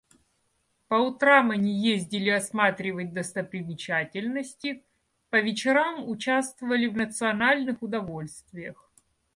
По 0.87 0.95
утрам 0.95 1.51
они 1.51 1.75
ездили 1.79 2.31
осматривать 2.31 3.13
достопримечательности, 3.13 4.83
по 5.29 5.39
вечерам 5.39 6.09
участвовали 6.09 6.87
в 6.87 6.97
национальных 6.97 7.83
удовольствиях. 7.83 8.89